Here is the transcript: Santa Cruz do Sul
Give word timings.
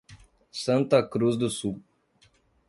Santa 0.51 1.07
Cruz 1.07 1.37
do 1.37 1.47
Sul 1.47 1.79